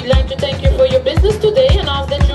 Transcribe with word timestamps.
We'd 0.00 0.08
like 0.08 0.28
to 0.28 0.36
thank 0.36 0.62
you 0.62 0.70
for 0.78 0.86
your 0.86 1.00
business 1.00 1.36
today 1.36 1.68
and 1.72 1.86
ask 1.86 2.08
that 2.08 2.29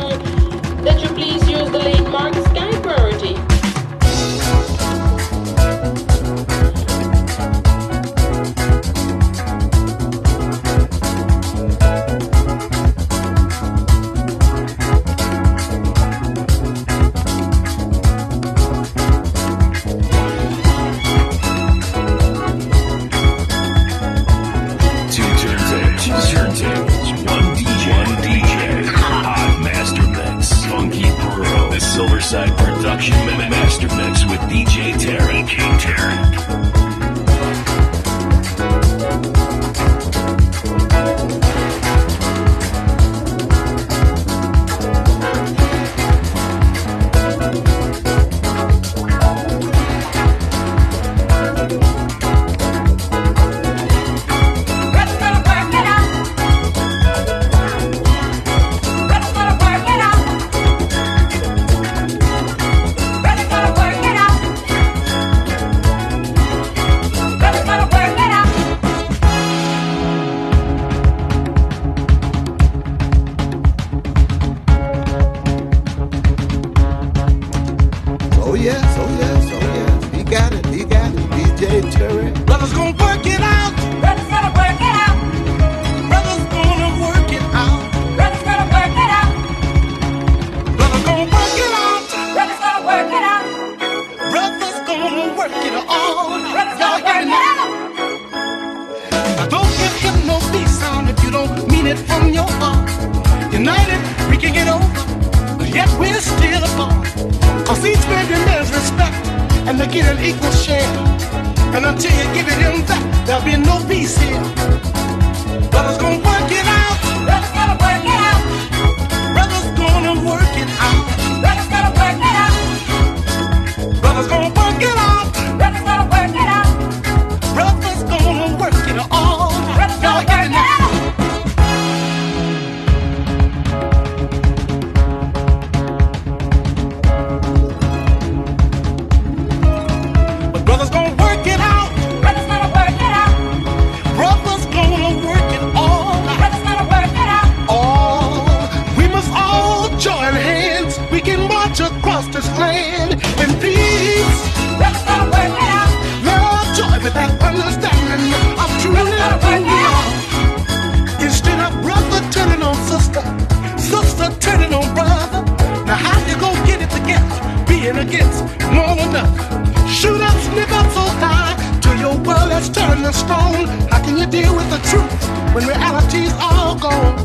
strong. 173.14 173.68
How 173.90 174.02
can 174.04 174.18
you 174.18 174.26
deal 174.26 174.56
with 174.56 174.70
the 174.70 174.80
truth 174.90 175.12
when 175.54 175.68
reality's 175.68 176.34
all 176.40 176.76
gone? 176.76 177.16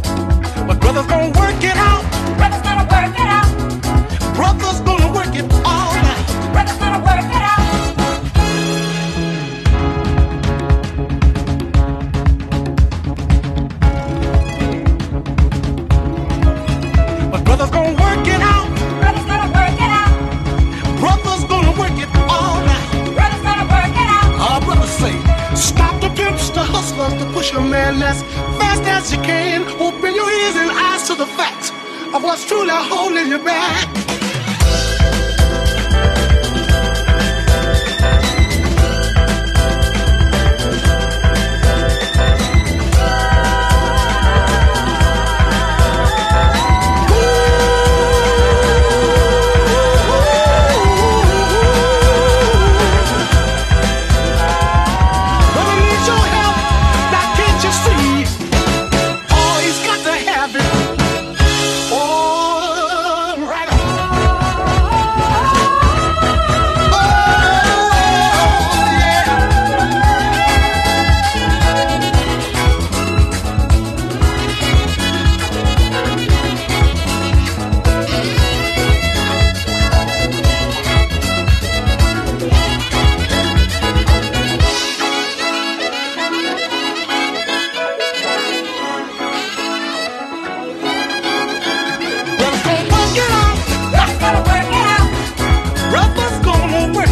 But 0.67 0.81
brothers 0.81 1.07
gonna 1.07 1.39
work 1.39 1.63
it 1.63 1.77
out. 1.77 2.00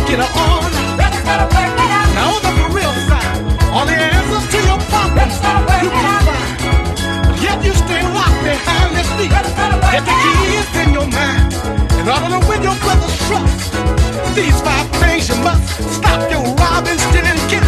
get 0.08 0.18
her 0.24 0.32
on. 0.40 0.72
Let's 0.96 1.20
get 1.20 1.36
her. 1.36 1.48
Now 2.16 2.40
on 2.40 2.54
the 2.56 2.66
real 2.72 2.94
side, 3.08 3.44
all 3.72 3.84
the 3.84 3.92
answers 3.92 4.46
to 4.52 4.58
your 4.64 4.80
problems 4.88 5.36
you 5.84 5.90
can 5.92 6.16
find. 6.26 7.42
Yet 7.44 7.58
you 7.64 7.72
stay 7.76 8.02
locked 8.16 8.40
behind 8.42 8.96
this 8.96 9.08
beat. 9.20 9.30
Get 9.30 10.04
the 10.08 10.16
keys 10.24 10.68
in 10.82 10.88
your 10.96 11.08
mind. 11.12 11.52
In 12.00 12.08
order 12.08 12.28
to 12.34 12.40
win 12.48 12.62
your 12.62 12.78
brother's 12.84 13.16
trust, 13.28 13.72
these 14.34 14.58
five 14.62 14.88
things 14.96 15.28
you 15.28 15.36
must 15.44 15.64
stop 15.96 16.20
your 16.30 16.42
robbing, 16.56 16.98
stealing, 16.98 17.40
killing. 17.50 17.67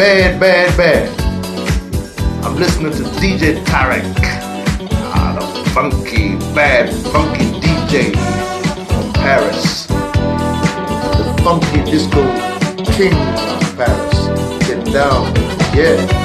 bad, 0.00 0.40
bad, 0.40 0.76
bad. 0.78 1.20
I'm 2.42 2.56
listening 2.56 2.90
to 2.92 3.02
DJ 3.20 3.62
Tarek. 3.66 4.02
Ah, 5.12 5.36
the 5.38 5.70
funky, 5.72 6.36
bad, 6.54 6.88
funky 7.12 7.44
DJ 7.60 8.14
from 8.88 9.12
Paris. 9.12 9.86
The 11.18 11.42
funky 11.44 11.84
disco 11.84 12.22
king 12.96 13.12
of 13.12 13.76
Paris. 13.76 14.66
Get 14.66 14.82
down, 14.90 15.34
yeah 15.76 16.16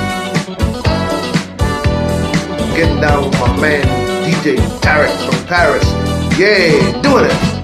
getting 2.78 3.00
down 3.00 3.24
with 3.26 3.40
my 3.40 3.60
man 3.60 3.84
DJ 4.24 4.56
Tarek 4.80 5.12
from 5.26 5.48
Paris. 5.48 5.86
Yeah, 6.38 7.02
doing 7.02 7.26
it. 7.26 7.55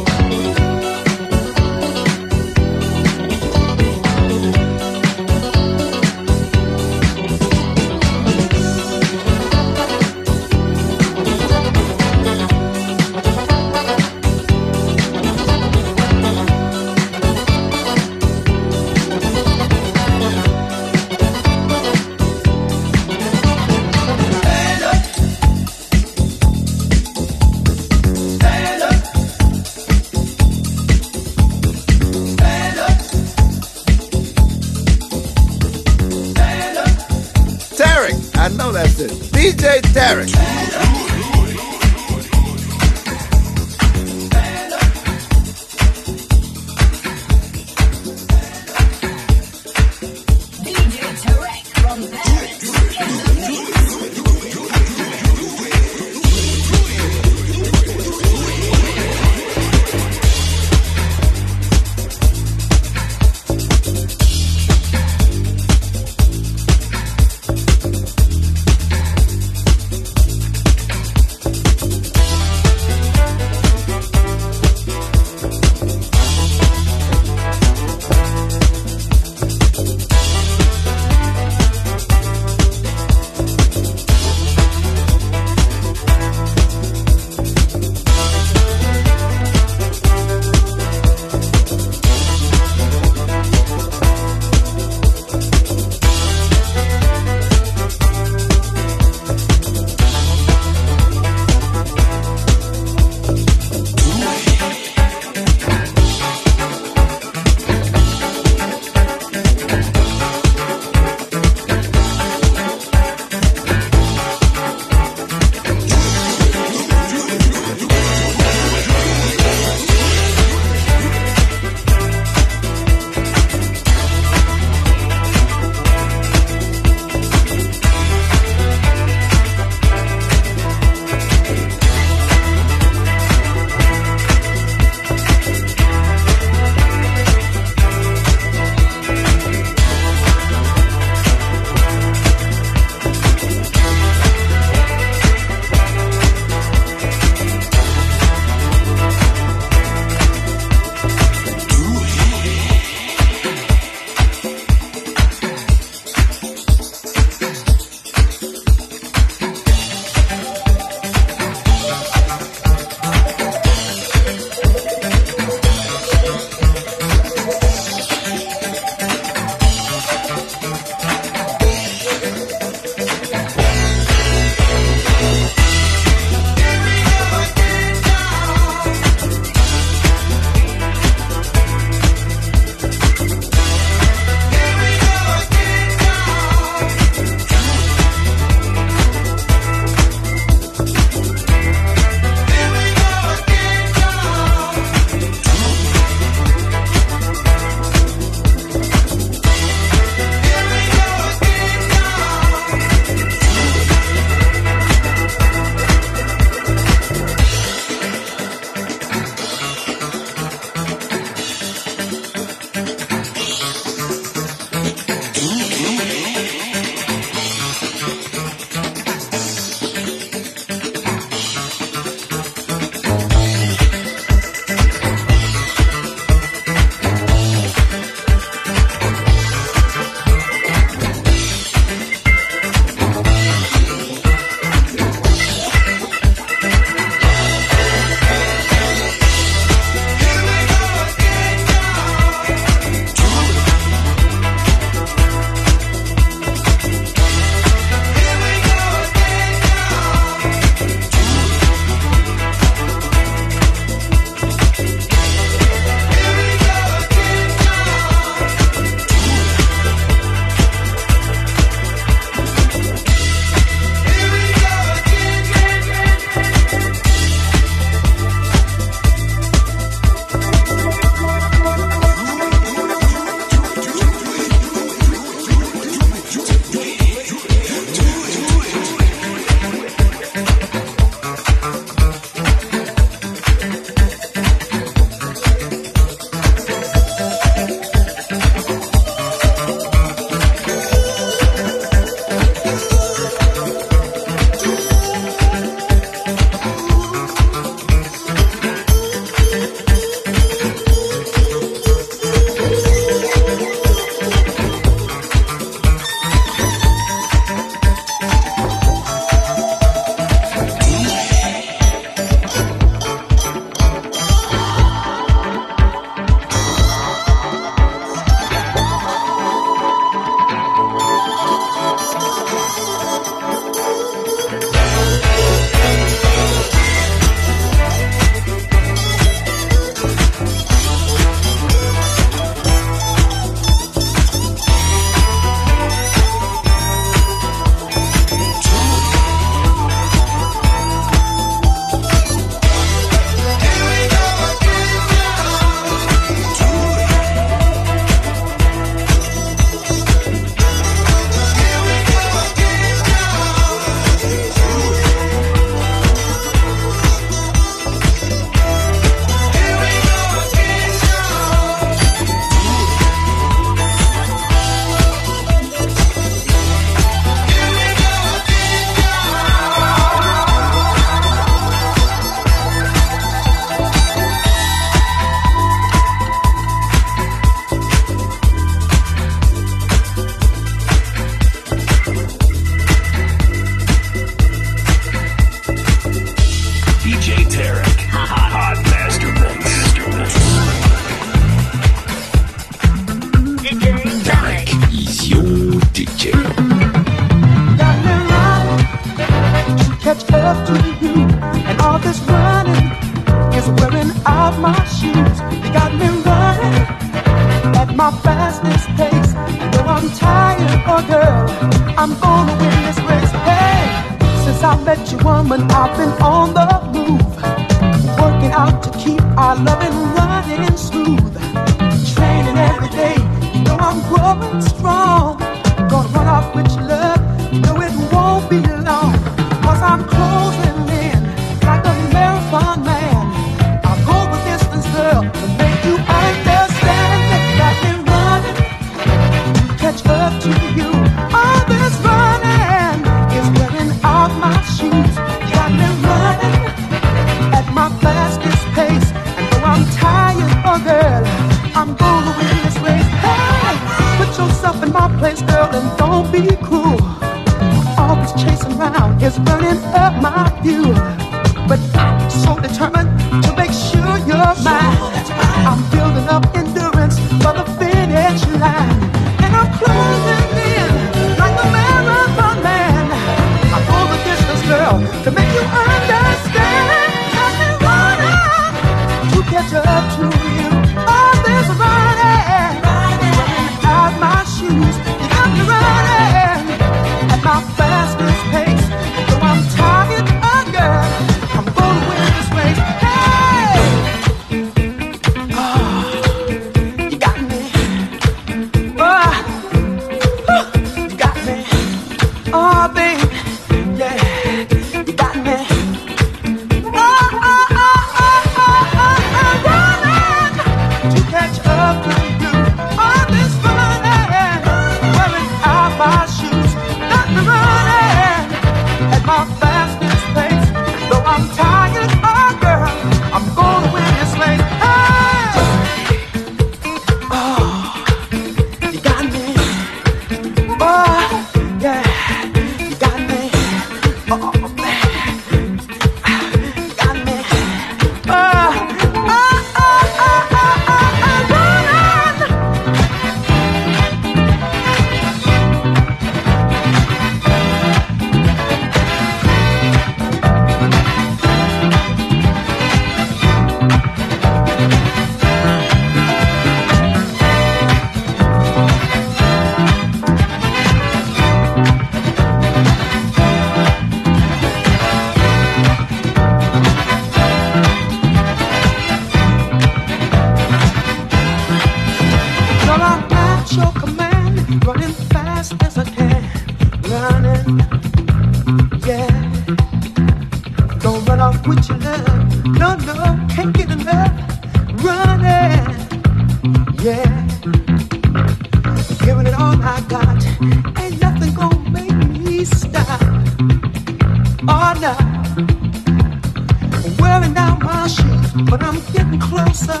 But 598.70 598.82
I'm 598.82 599.00
getting 599.12 599.40
closer 599.40 600.00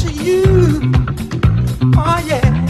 to 0.00 0.12
you. 0.12 0.92
Oh 1.96 2.22
yeah. 2.26 2.65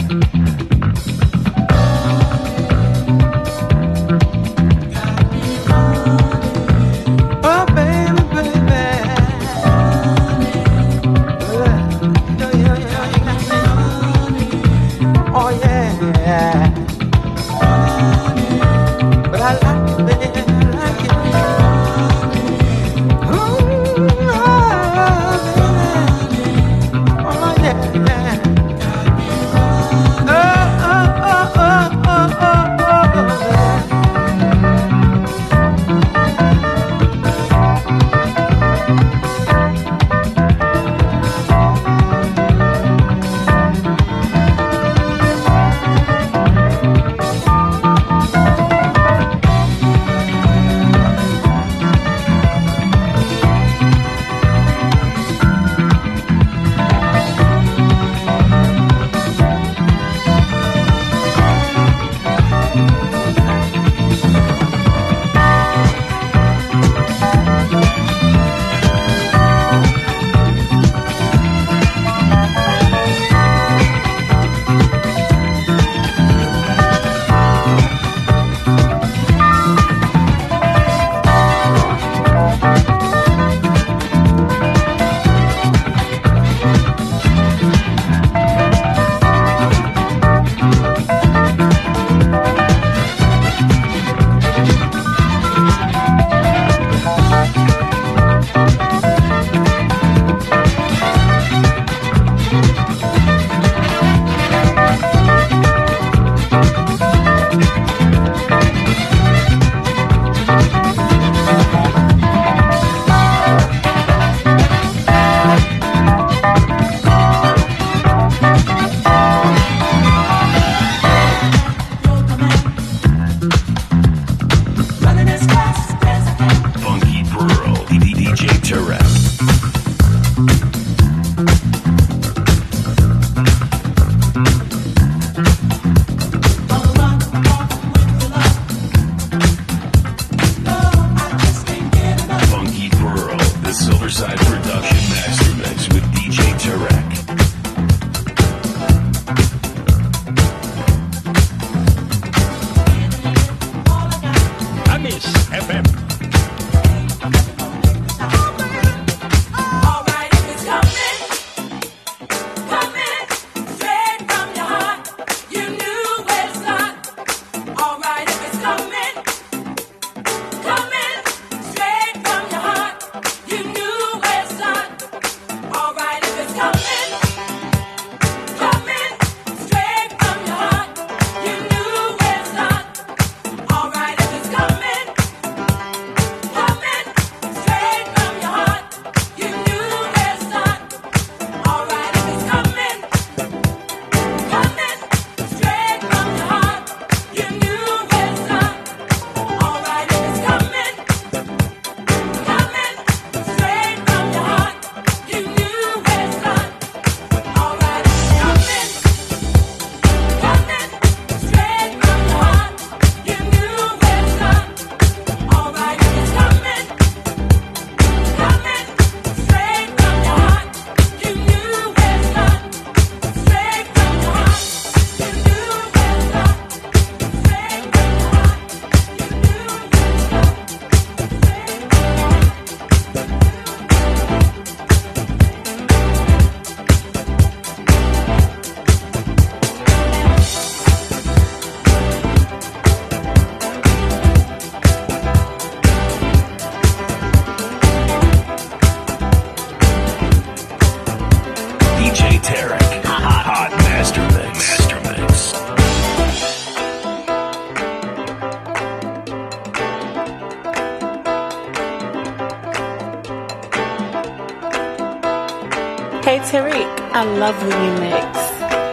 love 267.39 267.61
when 267.63 267.85
you 267.85 268.01
mix. 268.01 268.39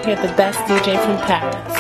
You're 0.05 0.17
the 0.17 0.33
best 0.35 0.59
DJ 0.67 1.01
from 1.01 1.17
Paris. 1.25 1.72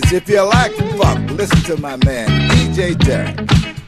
Paris. 0.00 0.12
If 0.12 0.28
you 0.28 0.42
like 0.42 0.72
funk, 0.98 1.30
listen 1.32 1.60
to 1.62 1.80
my 1.80 1.96
man 2.04 2.28
DJ 2.50 2.98
Derek 2.98 3.38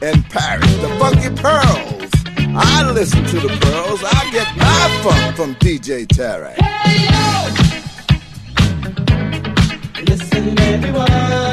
in 0.01 0.23
Paris. 0.23 0.75
The 0.77 0.89
Funky 0.99 1.29
Pearls. 1.41 2.11
I 2.55 2.91
listen 2.91 3.23
to 3.25 3.39
the 3.39 3.49
pearls. 3.61 4.03
I 4.03 4.29
get 4.31 4.55
my 4.57 5.01
funk 5.03 5.35
from 5.35 5.55
DJ 5.55 6.07
Derek. 6.07 6.59
Hey 6.59 7.07
yo, 7.09 7.49
listen 10.05 10.59
everyone. 10.59 11.52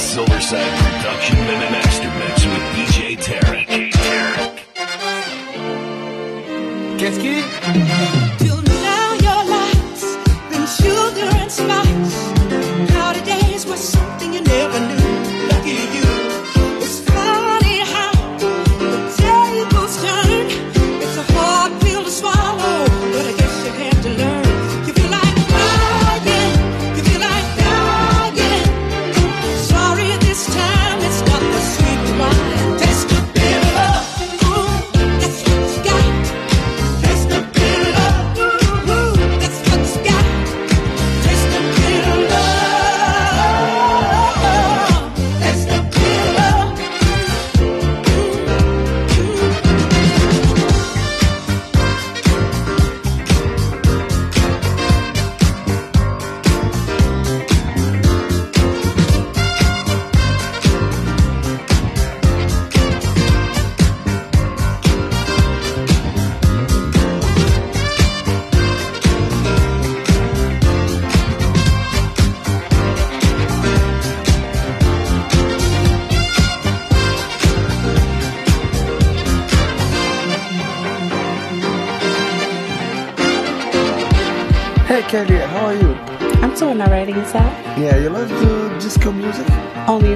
Silverside 0.00 0.58
Production 0.78 1.36
Master 1.70 2.10
Mix 2.18 2.46
with 2.46 2.64
DJ 2.74 3.16
Tarek. 3.18 3.68
Qu'est-ce 6.96 7.20
qui 7.20 8.29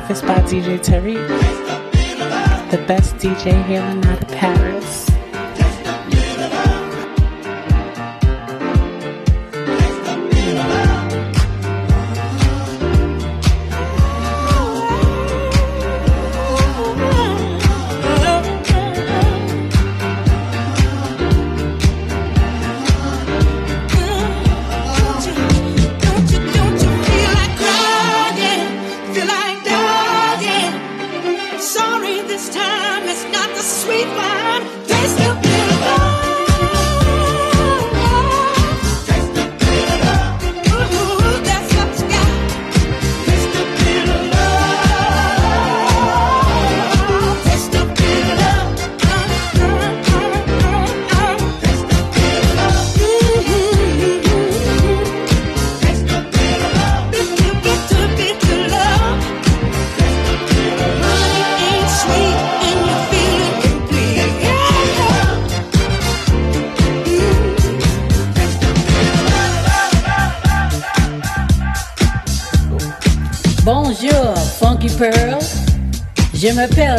Breakfast 0.06 0.26
by 0.26 0.38
DJ 0.40 0.78
Tarek, 0.80 2.70
the 2.70 2.76
best 2.86 3.16
DJ 3.16 3.66
here 3.66 3.80
in 3.80 4.04
out 4.04 4.22
of 4.22 4.28
Paris. 4.28 5.13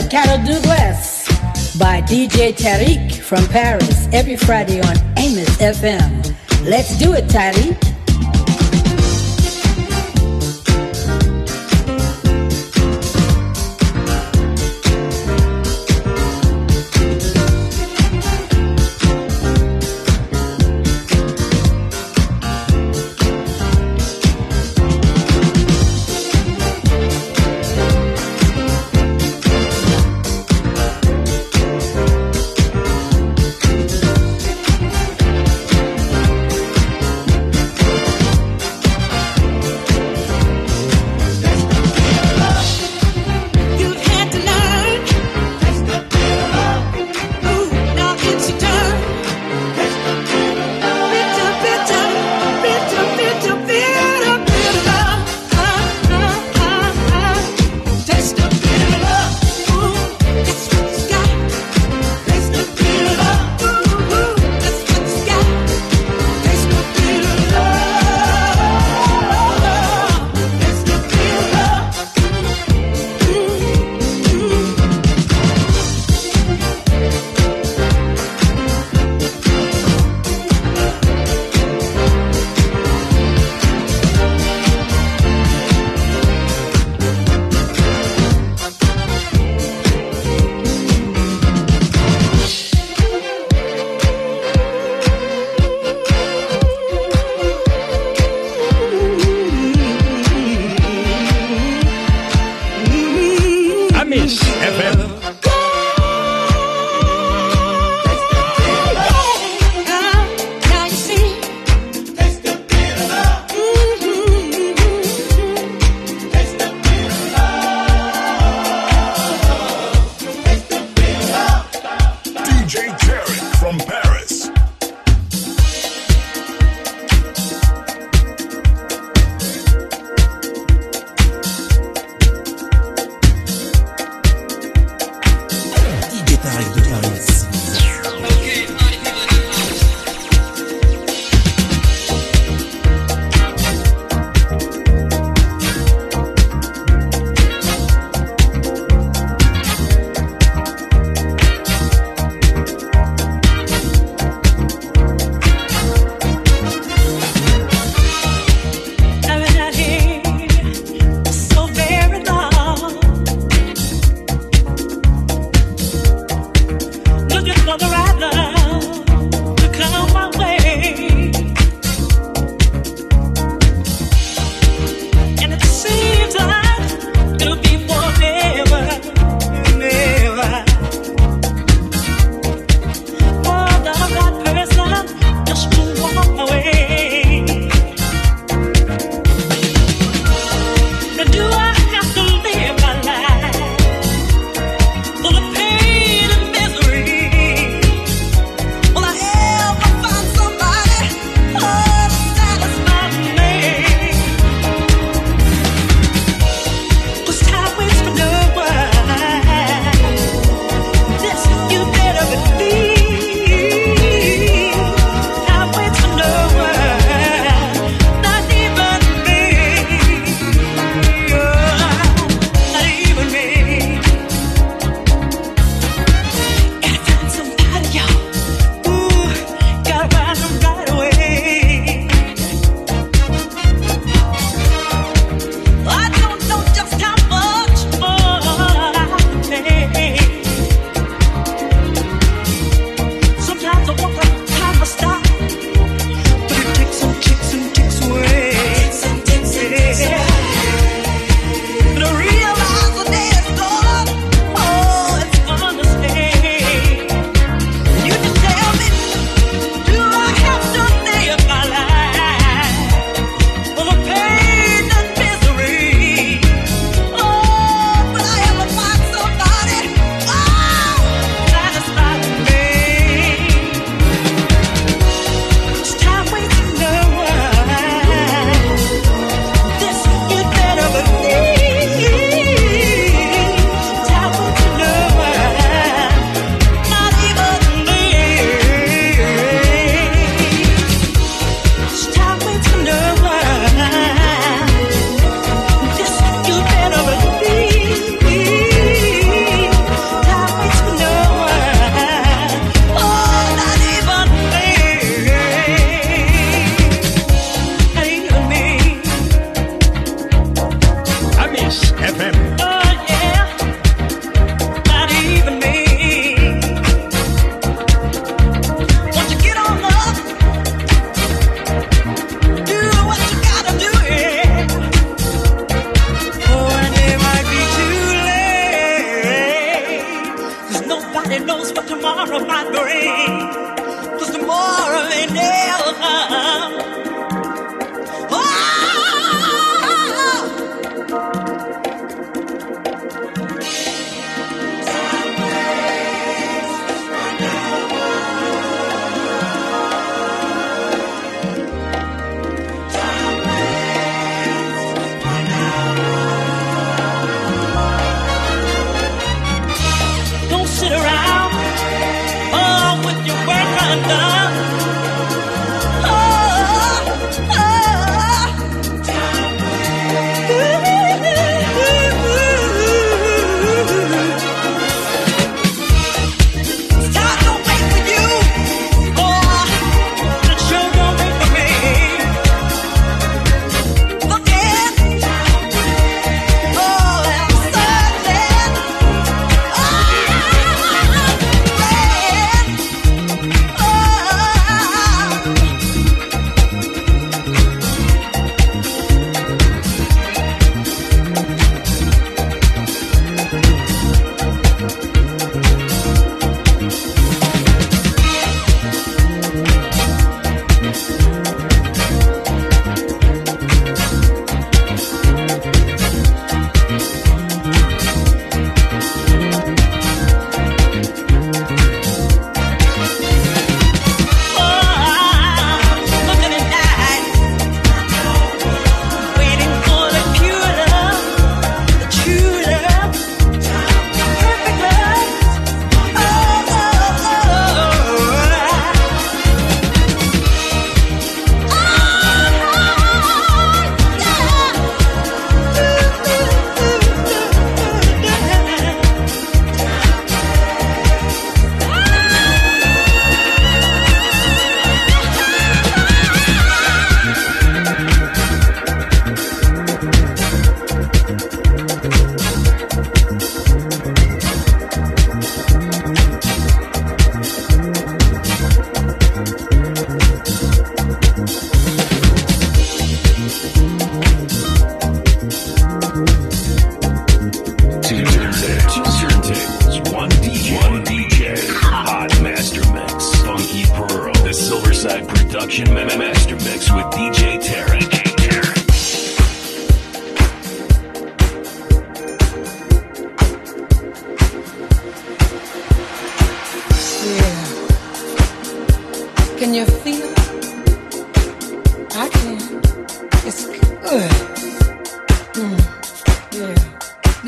Carol 0.10 0.38
Douglas 0.46 1.28
by 1.78 2.02
DJ 2.02 2.54
Tarek 2.54 3.16
from 3.22 3.46
Paris 3.48 4.08
every 4.14 4.36
Friday 4.36 4.80
on 4.80 4.96
Amos 5.18 5.58
FM. 5.58 6.36
Let's 6.64 6.98
do 6.98 7.14
it, 7.14 7.26
Tarek. 7.26 7.85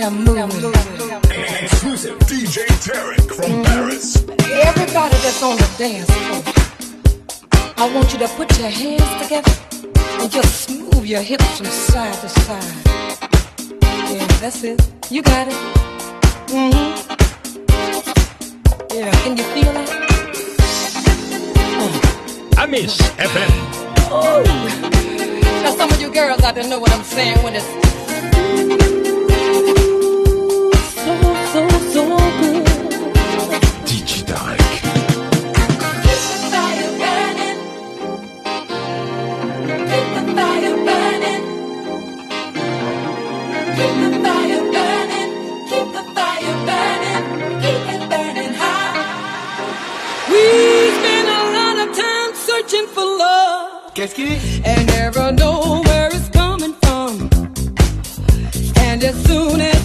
I'm 0.08 0.24
moving. 0.24 0.72
Exclusive 1.62 2.18
DJ 2.20 2.64
Tarek 2.80 3.28
from 3.28 3.52
mm-hmm. 3.52 3.64
Paris. 3.64 4.16
Everybody 4.16 5.18
that's 5.18 5.44
on 5.44 5.58
the 5.58 5.70
dance 5.78 6.10
floor, 6.10 6.44
I 7.76 7.94
want 7.94 8.14
you 8.14 8.20
to 8.20 8.28
put 8.30 8.58
your 8.58 8.70
hands 8.70 9.04
together 9.22 9.52
and 10.22 10.32
just 10.32 10.70
move 10.70 11.06
your 11.06 11.22
hips 11.22 11.58
from 11.58 11.66
side 11.66 12.14
to 12.22 12.30
side. 12.30 12.74
Yeah, 14.16 14.26
that's 14.40 14.64
it. 14.64 14.82
You 15.12 15.22
got 15.24 15.50
it. 15.50 15.54
Mm-hmm. 16.56 16.96
Yeah, 18.96 19.12
can 19.12 19.36
you 19.36 19.44
feel 19.44 19.76
it? 19.76 19.90
I 22.58 22.66
miss 22.66 22.98
FM. 23.18 23.50
Oh. 24.10 24.42
Now 25.64 25.76
some 25.76 25.92
of 25.92 26.00
you 26.00 26.10
girls 26.14 26.42
out 26.44 26.56
there 26.56 26.66
know 26.66 26.80
what 26.80 26.94
I'm 26.94 27.04
saying 27.04 27.44
when 27.44 27.56
it's 27.56 28.87
Qu'est-ce 53.98 54.14
qu'il 54.14 54.30
dit? 54.30 54.62
And 54.64 54.86
never 54.86 55.32
know 55.32 55.82
where 55.86 56.10
it's 56.14 56.30
coming 56.30 56.76
from. 56.84 57.28
And 58.76 59.04
as 59.04 59.16
soon 59.26 59.60
as 59.60 59.77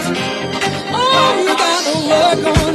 Oh, 0.00 1.34
you 1.40 1.54
gotta 1.56 2.46
work 2.46 2.58
on 2.58 2.67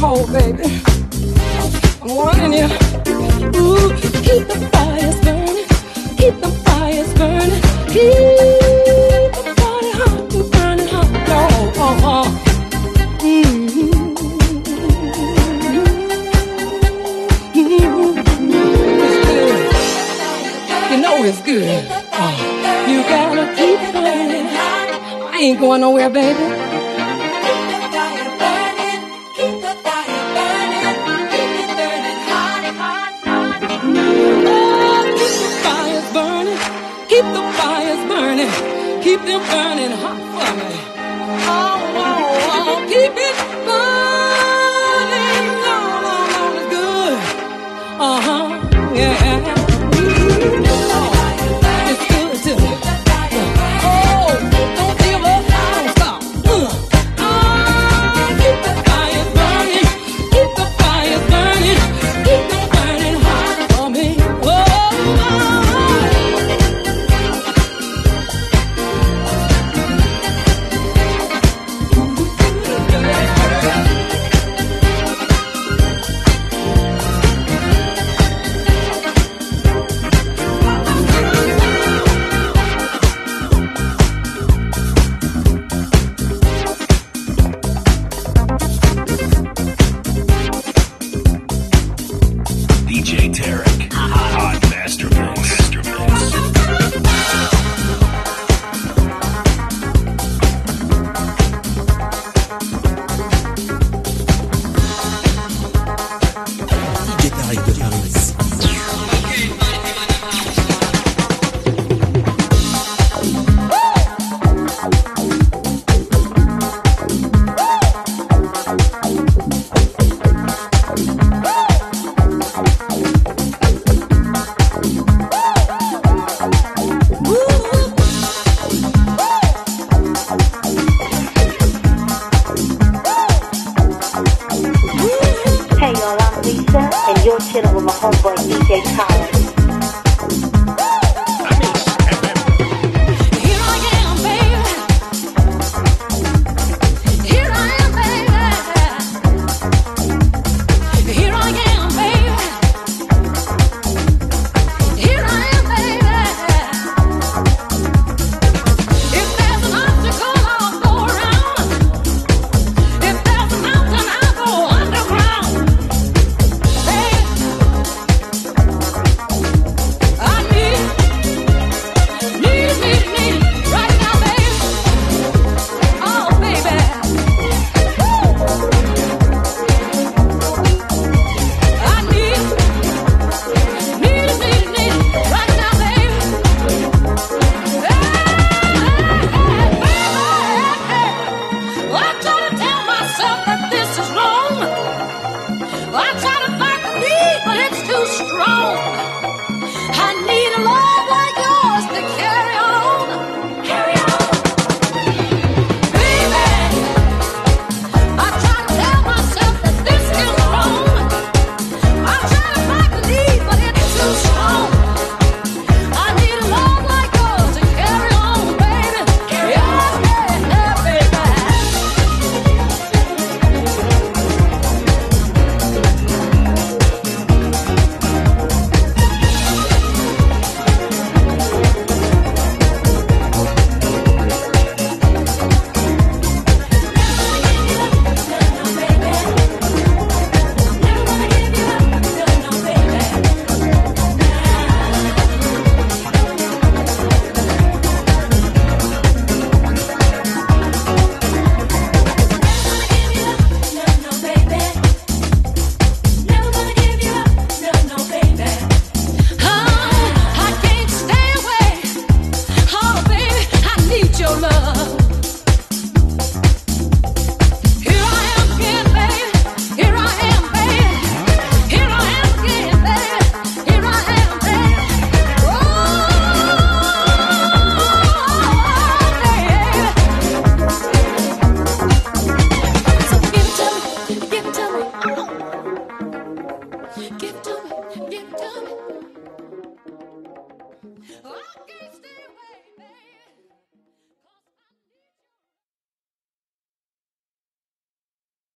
cold, 0.00 0.32
baby. 0.32 0.89